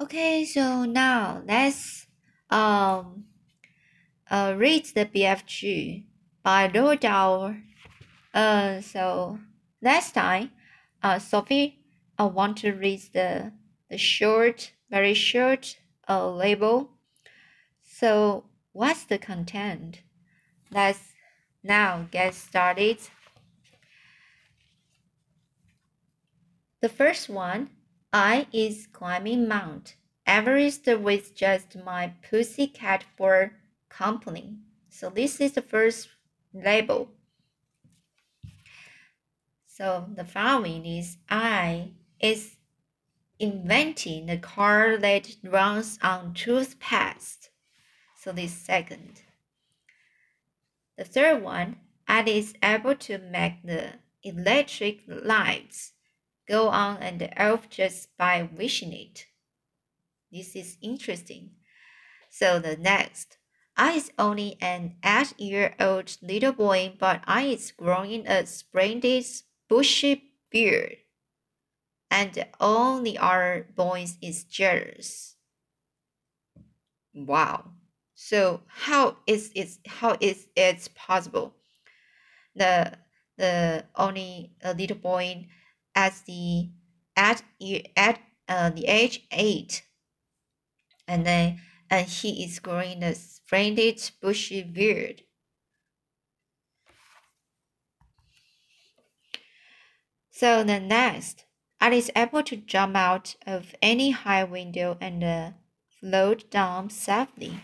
[0.00, 2.06] Okay, so now let's
[2.48, 3.26] um
[4.30, 6.06] uh read the BFG
[6.42, 7.54] by Roald Dahl.
[8.32, 9.38] Uh, so
[9.82, 10.52] last time,
[11.02, 11.80] uh, Sophie
[12.18, 13.52] uh, want to read the
[13.90, 15.76] the short, very short
[16.08, 16.92] uh label.
[17.84, 20.00] So what's the content?
[20.70, 21.12] Let's
[21.62, 22.96] now get started.
[26.80, 27.68] The first one
[28.12, 29.94] I is climbing Mount
[30.26, 33.52] Everest with just my pussycat for
[33.88, 34.58] company.
[34.88, 36.08] So this is the first
[36.52, 37.10] label.
[39.66, 42.56] So the following is I is
[43.38, 47.50] inventing a car that runs on toothpaste.
[48.16, 49.22] So this second.
[50.98, 55.92] The third one, I is able to make the electric lights
[56.50, 59.26] go on and off just by wishing it.
[60.32, 61.50] This is interesting.
[62.28, 63.38] So the next,
[63.76, 69.24] I is only an eight-year-old little boy, but I is growing a splendid
[69.68, 70.96] bushy beard,
[72.10, 75.36] and all the other boys is jealous.
[77.14, 77.70] Wow.
[78.14, 81.54] So how is it how is it possible?
[82.54, 82.98] The
[83.38, 85.46] the only a little boy
[86.00, 86.70] at the
[87.16, 87.42] at
[87.96, 89.82] at uh, the age eight,
[91.06, 95.22] and then and he is growing a splendid bushy beard.
[100.30, 101.44] So the next,
[101.80, 105.50] I is able to jump out of any high window and uh,
[106.00, 107.60] float down safely.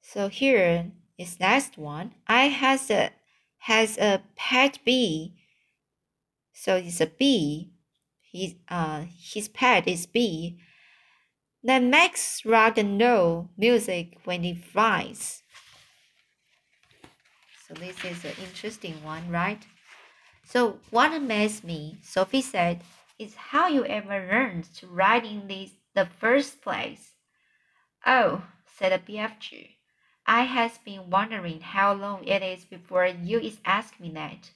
[0.00, 2.14] So here is next one.
[2.28, 3.10] I has a
[3.58, 5.34] has a pet bee
[6.52, 7.72] so it's a bee.
[8.32, 10.58] His, uh, his pet is bee.
[11.64, 15.42] That makes rock and roll music when it flies.
[17.68, 19.62] So this is an interesting one, right?
[20.44, 22.82] So what amazed me, Sophie said,
[23.18, 27.12] is how you ever learned to write in this the first place.
[28.06, 29.76] Oh, said the BFG.
[30.26, 34.50] I has been wondering how long it is before you is ask me that.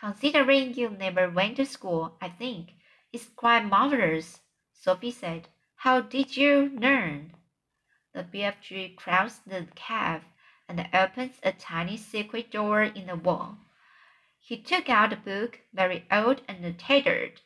[0.00, 2.70] Considering you never went to school, I think
[3.12, 4.40] it's quite marvelous,
[4.72, 5.48] Sophie said.
[5.74, 7.34] How did you learn?
[8.14, 10.22] The BFG crossed the cave
[10.68, 13.58] and opens a tiny secret door in the wall.
[14.38, 17.40] He took out a book, very old and tattered.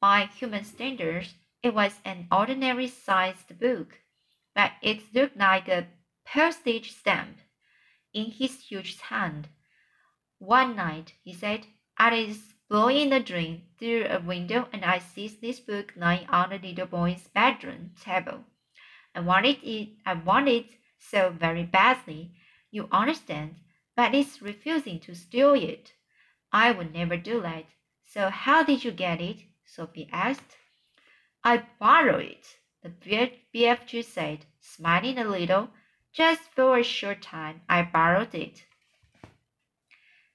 [0.00, 4.00] By human standards, it was an ordinary sized book,
[4.54, 5.88] but it looked like a
[6.24, 7.36] postage stamp
[8.14, 9.48] in his huge hand.
[10.38, 11.66] One night, he said,
[12.04, 16.50] I is blowing a dream through a window and I see this book lying on
[16.50, 18.44] the little boy's bedroom table.
[19.14, 20.66] I wanted it I want it
[20.98, 22.32] so very badly,
[22.72, 23.54] you understand,
[23.94, 25.92] but it's refusing to steal it.
[26.50, 27.66] I would never do that.
[28.04, 29.44] So how did you get it?
[29.64, 30.56] Sophie asked.
[31.44, 32.90] I borrowed it, the
[33.54, 35.70] BFG said, smiling a little.
[36.12, 38.64] Just for a short time I borrowed it.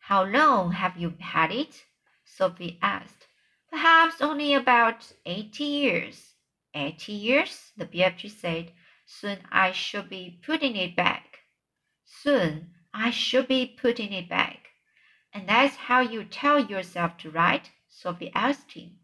[0.07, 1.83] How long have you had it?
[2.23, 3.27] Sophie asked.
[3.69, 6.35] Perhaps only about eighty years.
[6.73, 7.73] Eighty years?
[7.75, 8.71] The BFG said.
[9.05, 11.39] Soon I shall be putting it back.
[12.05, 14.69] Soon I shall be putting it back.
[15.33, 17.71] And that's how you tell yourself to write?
[17.89, 18.99] Sophie asked him.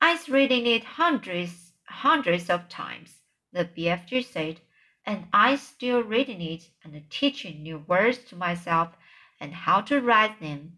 [0.00, 3.16] I've reading it hundreds, hundreds of times,
[3.52, 4.60] the BFG said,
[5.04, 8.96] and I'm still reading it and teaching new words to myself
[9.40, 10.72] and how to write them.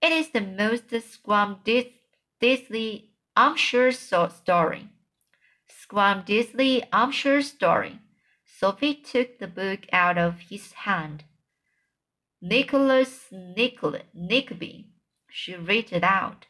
[0.00, 4.88] It is the most squam scrumptiously umptious story.
[5.68, 8.00] Scrumptiously umptious story.
[8.44, 11.24] Sophie took the book out of his hand.
[12.40, 14.88] Nicholas Nickleby,
[15.30, 16.46] she read it out.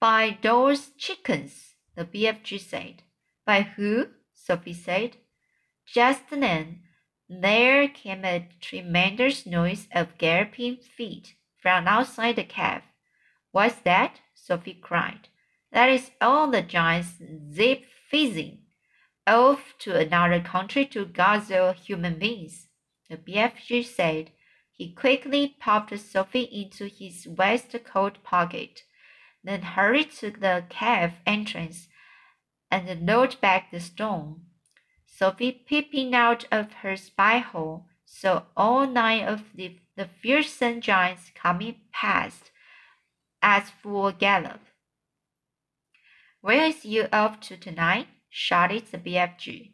[0.00, 3.02] By those chickens, the BFG said.
[3.44, 4.08] By who?
[4.34, 5.16] Sophie said.
[5.86, 6.80] Just then,
[7.28, 12.82] there came a tremendous noise of galloping feet from outside the cave.
[13.50, 14.20] What's that?
[14.34, 15.28] Sophie cried.
[15.72, 17.14] That is all the giants
[17.52, 18.60] zip fizzing
[19.26, 22.68] off to another country to guzzle human beings.
[23.10, 24.30] The BFG said.
[24.72, 28.82] He quickly popped Sophie into his waistcoat pocket,
[29.42, 31.88] then hurried to the cave entrance
[32.70, 34.42] and rolled back the stone.
[35.18, 41.30] Sophie peeping out of her spy hole saw all nine of the, the fearsome giants
[41.34, 42.50] coming past
[43.40, 44.60] at full gallop.
[46.42, 48.08] Where is you off to tonight?
[48.28, 49.72] shouted the BFG.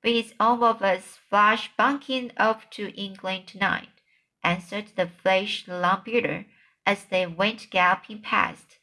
[0.00, 4.00] But all of us flash bunking off to England tonight,
[4.44, 6.44] answered the Fleshlumpeater
[6.86, 8.78] as they went galloping past.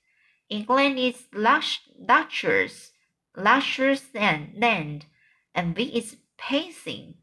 [0.50, 2.92] England is lux- luxurious,
[3.38, 5.06] luxurious land,
[5.54, 7.16] and we is pacing,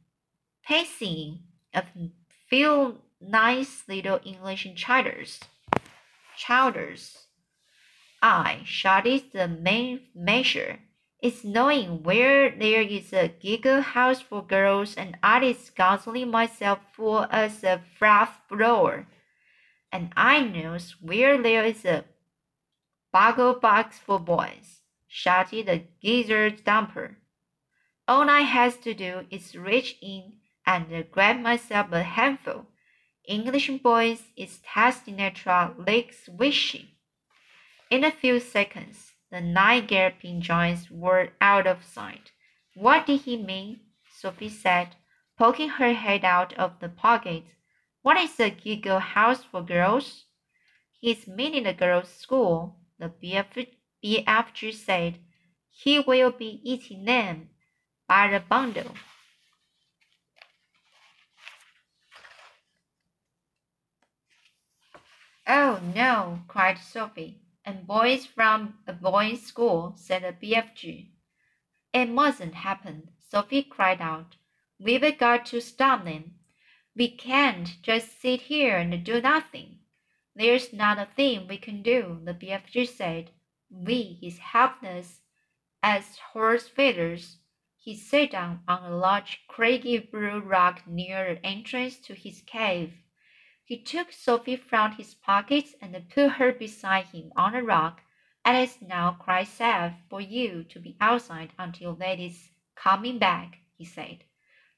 [0.66, 1.40] pacing
[1.74, 1.84] a
[2.48, 5.40] few nice little English chowders.
[6.36, 7.26] Chowders.
[8.22, 10.80] I shouted the main measure.
[11.20, 16.78] It's knowing where there is a giggle house for girls, and I is guzzling myself
[16.94, 19.06] full as a froth blower.
[19.90, 22.04] And I knows where there is a
[23.12, 27.16] boggle box for boys, shouted the gizzard dumper.
[28.08, 32.64] All I has to do is reach in and grab myself a handful.
[33.26, 36.88] English boys is testing natural legs wishing.
[37.90, 42.32] In a few seconds, the nine galloping giants were out of sight.
[42.74, 43.80] What did he mean?
[44.10, 44.96] Sophie said,
[45.36, 47.44] poking her head out of the pocket.
[48.00, 50.24] What is a giggle house for girls?
[50.98, 53.66] He's meaning the girls' school, the BF,
[54.02, 55.18] BFG said.
[55.68, 57.50] He will be eating them
[58.08, 58.94] by the bundle.
[65.46, 71.10] Oh no, cried Sophie and boys from a boys' school, said the BFG.
[71.92, 74.36] It mustn't happen, Sophie cried out.
[74.80, 76.36] We've got to stop them.
[76.96, 79.80] We can't just sit here and do nothing.
[80.34, 83.30] There's not a thing we can do, the BFG said.
[83.70, 85.20] We is helpless
[85.82, 87.36] as horse feathers.
[87.88, 92.92] He sat down on a large craggy blue rock near the entrance to his cave.
[93.64, 98.02] He took Sophie from his pocket and put her beside him on a rock.
[98.44, 103.86] Alice now quite safe for you to be outside until that is coming back, he
[103.86, 104.24] said.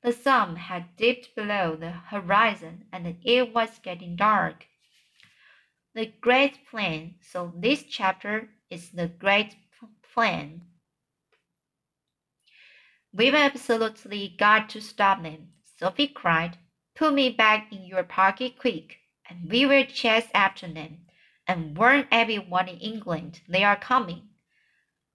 [0.02, 4.68] The sun had dipped below the horizon and it was getting dark.
[5.94, 7.16] The Great Plan.
[7.20, 9.56] So this chapter is the Great
[10.14, 10.69] Plan.
[13.12, 16.58] We've absolutely got to stop them, Sophie cried.
[16.94, 18.98] Put me back in your pocket quick,
[19.28, 21.06] and we will chase after them,
[21.44, 24.28] and warn everyone in England they are coming.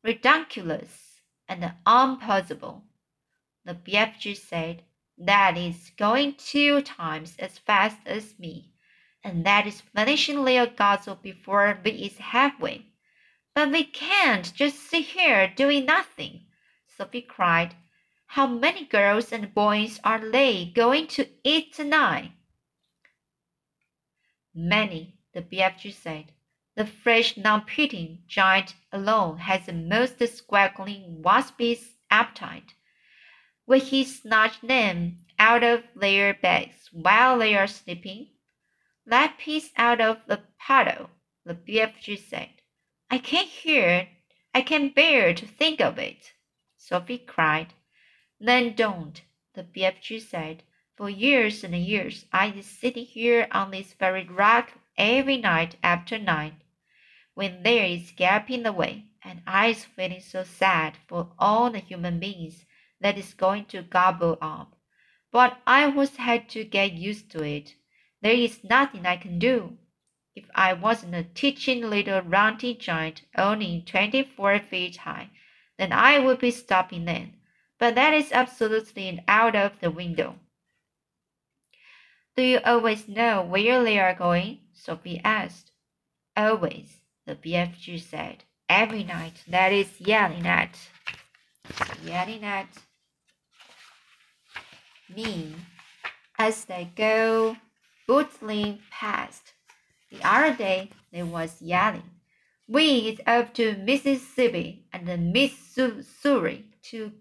[0.03, 2.83] Ridiculous and impossible,
[3.63, 4.83] the BFG said.
[5.17, 8.73] That is going two times as fast as me,
[9.23, 12.87] and that is finishing Leo Guzzle before we is halfway.
[13.53, 16.47] But we can't just sit here doing nothing,
[16.87, 17.73] Sophie cried
[18.27, 22.31] how many girls and boys are they going to eat tonight?
[24.53, 26.31] Many, the BFG said.
[26.75, 31.81] The fresh non-pitting giant alone has the most squaggling waspish
[32.11, 32.73] appetite.
[33.65, 38.31] Will he snatch them out of their bags while they are sleeping?
[39.05, 41.09] That piece out of the puddle,
[41.45, 42.49] the BFG said.
[43.09, 44.09] I can't hear,
[44.53, 46.33] I can't bear to think of it,
[46.77, 47.73] Sophie cried.
[48.45, 49.23] Then don't,
[49.55, 50.61] the BFG said.
[50.95, 56.19] For years and years I was sitting here on this very rock every night after
[56.19, 56.53] night,
[57.33, 62.19] when there is galloping away, and I is feeling so sad for all the human
[62.19, 62.65] beings
[63.01, 64.75] that is going to gobble up.
[65.31, 67.73] But I was had to get used to it.
[68.21, 69.79] There is nothing I can do.
[70.35, 75.31] If I wasn't a teaching little roundy giant only twenty four feet high,
[75.79, 77.34] then I would be stopping then
[77.79, 80.35] but that is absolutely out of the window.
[82.35, 84.59] Do you always know where they are going?
[84.73, 85.71] Sophie asked.
[86.35, 88.43] Always, the BFG said.
[88.67, 90.77] Every night, that is yelling at.
[92.03, 92.67] Yelling at
[95.15, 95.55] me
[96.37, 97.55] as they go
[98.07, 99.53] bootling past.
[100.11, 102.09] The other day, they was yelling.
[102.67, 107.11] We is up to Mississippi and Missouri to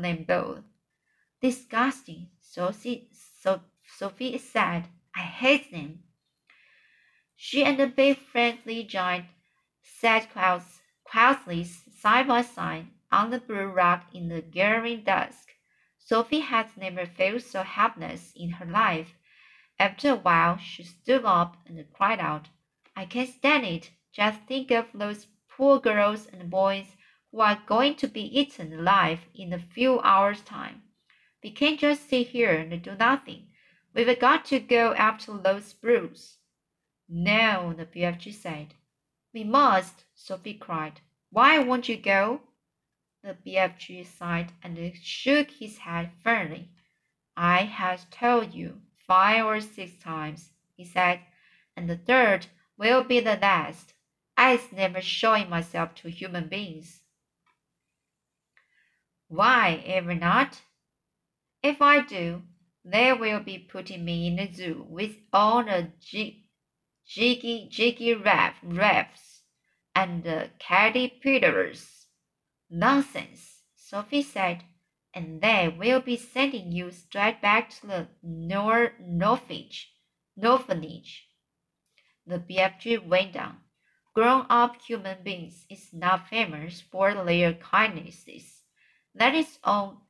[0.00, 0.62] them both.
[1.40, 4.88] Disgusting, Sophie, so, Sophie said.
[5.14, 6.00] I hate them.
[7.36, 9.26] She and the big friendly giant
[9.82, 10.28] sat
[11.04, 15.48] quietly side by side on the blue rock in the gathering dusk.
[15.98, 19.14] Sophie had never felt so helpless in her life.
[19.78, 22.48] After a while, she stood up and cried out,
[22.94, 23.90] I can't stand it.
[24.12, 26.96] Just think of those poor girls and boys
[27.36, 30.80] who are going to be eaten alive in a few hours' time.
[31.44, 33.48] We can't just sit here and do nothing.
[33.92, 36.38] We've got to go after those brutes.
[37.06, 38.72] No, the BFG said.
[39.34, 41.02] We must, Sophie cried.
[41.28, 42.40] Why won't you go?
[43.22, 46.70] The BFG sighed and shook his head firmly.
[47.36, 51.20] I have told you five or six times, he said,
[51.76, 52.46] and the third
[52.78, 53.92] will be the last.
[54.38, 57.02] I's never showing myself to human beings.
[59.28, 60.62] Why ever not?
[61.62, 62.42] If I do,
[62.84, 69.42] they will be putting me in the zoo with all the jiggy jiggy rap raps
[69.94, 72.06] and the caterpillars.
[72.70, 74.62] Nonsense, Sophie said,
[75.12, 79.90] and they will be sending you straight back to the Nor Norwich,
[80.36, 81.28] Norwich.
[82.26, 83.58] The BFG went down.
[84.14, 88.55] Grown-up human beings is not famous for their kindnesses.
[89.16, 90.06] That is all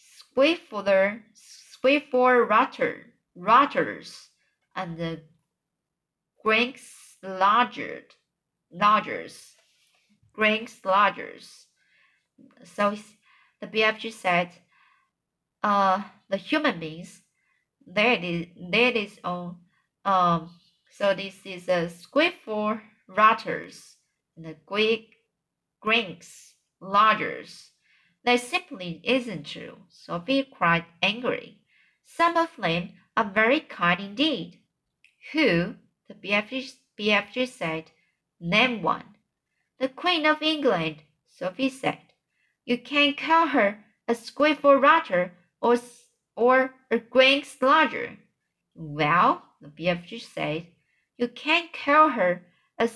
[0.00, 4.30] Squiffler, Squiffle Rotter, Rotters,
[4.74, 5.20] and the
[6.42, 8.04] Grinks Lodgers,
[8.72, 9.56] Lodgers,
[10.32, 11.66] Grinks Lodgers.
[12.64, 12.96] So
[13.60, 14.48] the BFG said,
[15.62, 17.20] uh, the human beings,
[17.86, 19.56] that is, that is on,
[20.06, 20.50] um,
[20.90, 23.96] so this is a Squiffle Rotters,
[24.34, 25.16] and the Greek
[25.80, 27.72] Grinks Lodgers.
[28.26, 31.60] That simply isn't true, Sophie cried angrily.
[32.04, 34.58] Some of them are very kind indeed.
[35.30, 35.76] Who?
[36.08, 36.14] The
[36.98, 37.92] BFG, said.
[38.40, 39.14] Name one.
[39.78, 42.00] The Queen of England, Sophie said.
[42.64, 45.78] You can't call her a squiffle rotter or,
[46.34, 48.16] or a green slodger.
[48.74, 50.66] Well, the BFG said,
[51.16, 52.44] you can't call her
[52.76, 52.90] a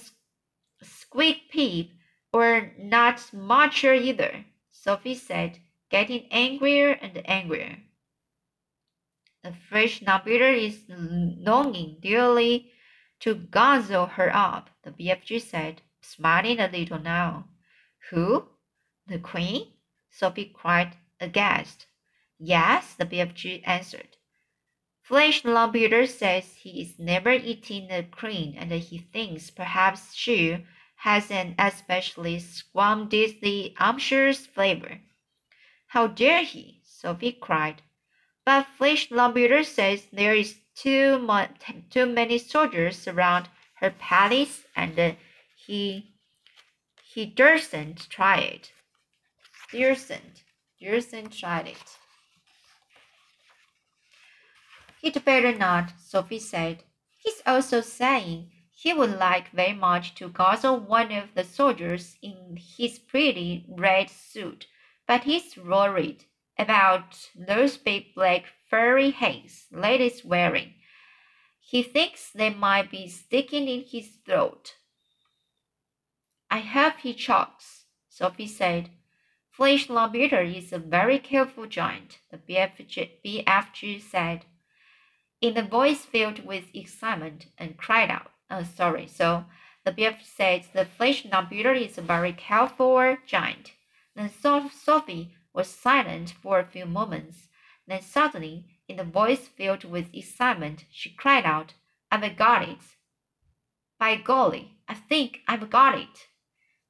[0.83, 1.93] squeak peep
[2.33, 4.45] or not mucher either.
[4.83, 5.59] Sophie said,
[5.91, 7.83] getting angrier and angrier.
[9.43, 12.73] The French navigator is longing dearly
[13.21, 17.49] to guzzle her up, the BFG said, smiling a little now.
[18.09, 18.49] Who?
[19.07, 19.71] The Queen?
[20.09, 21.87] Sophie cried, aghast.
[22.39, 24.17] Yes, the BFG answered.
[25.03, 30.65] French navigator says he is never eating the Queen and he thinks perhaps she
[31.01, 35.01] has an especially scrumptiously umptuous flavor.
[35.87, 36.83] How dare he?
[36.85, 37.81] Sophie cried.
[38.45, 41.53] But Flesh Lombarder says there is too, much,
[41.89, 45.17] too many soldiers around her palace and
[45.57, 46.13] he
[47.03, 48.71] he dursn't try it.
[49.73, 50.45] Dursn't,
[50.81, 51.97] dursn't try it.
[55.01, 56.85] He'd better not, Sophie said.
[57.17, 58.51] He's also saying
[58.83, 64.09] he would like very much to guzzle one of the soldiers in his pretty red
[64.09, 64.67] suit,
[65.07, 66.25] but he's worried
[66.59, 70.73] about those big black furry hats ladies wearing.
[71.61, 74.77] He thinks they might be sticking in his throat.
[76.51, 78.89] I hope he chokes, Sophie said.
[79.51, 84.47] Flesh Lombarder is a very careful giant, the BFG, BFG said,
[85.43, 88.31] in a voice filled with excitement, and cried out.
[88.51, 89.07] Uh, sorry.
[89.07, 89.45] So
[89.85, 93.73] the BF says the flesh Nabuter is a very careful giant.
[94.17, 97.49] Then Sophie was silent for a few moments.
[97.87, 101.75] Then suddenly, in a voice filled with excitement, she cried out,
[102.11, 102.79] I've got it.
[104.01, 106.27] By golly, I think I've got it.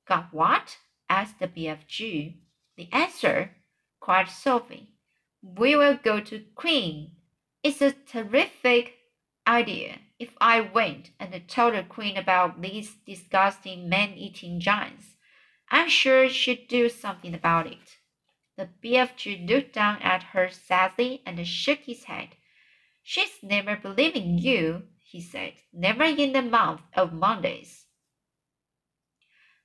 [0.07, 0.79] Got what?
[1.09, 2.37] asked the BFG.
[2.77, 3.57] The answer,
[4.01, 4.89] cried Sophie.
[5.43, 7.13] We will go to Queen.
[7.63, 8.95] It's a terrific
[9.47, 15.17] idea if I went and told the queen about these disgusting man eating giants.
[15.71, 17.97] I'm sure she'd do something about it.
[18.59, 22.37] The BFG looked down at her sadly and shook his head.
[23.03, 27.87] She's never believing you, he said, never in the month of Mondays.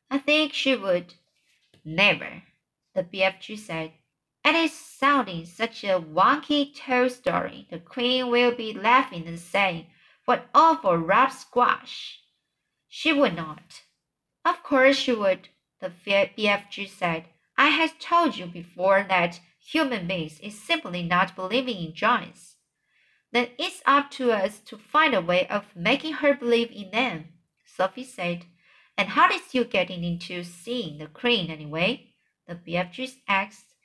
[0.10, 1.16] I think she would.
[1.84, 2.44] Never,
[2.94, 3.92] the BFG said.
[4.46, 7.68] And It is sounding such a wonky toe story.
[7.70, 9.88] The queen will be laughing and saying,
[10.26, 12.22] what awful rough squash!
[12.88, 13.84] She would not.
[14.44, 17.26] Of course she would, the BFG said.
[17.58, 22.56] I have told you before that human beings is simply not believing in giants.
[23.32, 27.34] Then it's up to us to find a way of making her believe in them,
[27.66, 28.46] Sophie said.
[28.98, 32.14] And how did you get into seeing the queen anyway?
[32.48, 33.76] The BFG asked.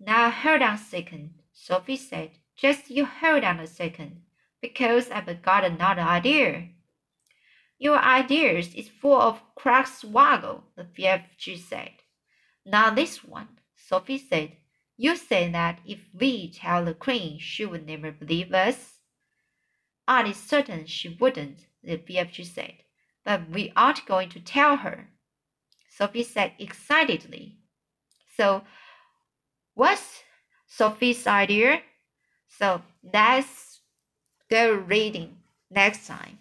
[0.00, 2.30] Now hold on a second, Sophie said.
[2.56, 4.22] Just you hold on a second
[4.72, 6.70] because I've got another idea.
[7.78, 11.92] Your ideas is full of swaggle, the BFG said.
[12.64, 14.56] Not this one, Sophie said.
[14.96, 18.98] You say that if we tell the queen, she would never believe us.
[20.08, 22.74] I is certain she wouldn't, the BFG said.
[23.24, 25.08] But we aren't going to tell her.
[25.88, 27.58] Sophie said excitedly.
[28.36, 28.62] So,
[29.74, 30.22] what's
[30.66, 31.82] Sophie's idea?
[32.48, 33.65] So, let's
[34.50, 35.36] go reading
[35.70, 36.38] next time.